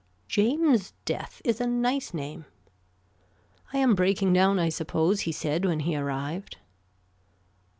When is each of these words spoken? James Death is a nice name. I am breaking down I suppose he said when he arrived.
James 0.27 0.93
Death 1.05 1.43
is 1.45 1.61
a 1.61 1.67
nice 1.67 2.11
name. 2.11 2.45
I 3.71 3.77
am 3.77 3.93
breaking 3.93 4.33
down 4.33 4.57
I 4.57 4.69
suppose 4.69 5.19
he 5.21 5.31
said 5.31 5.63
when 5.63 5.81
he 5.81 5.95
arrived. 5.95 6.57